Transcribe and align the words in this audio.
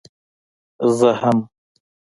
زه 0.97 1.09
هم. 1.19 1.37